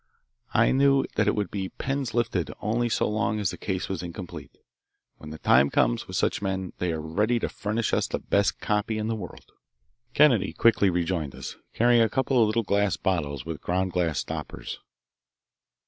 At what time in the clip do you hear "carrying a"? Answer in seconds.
11.75-12.09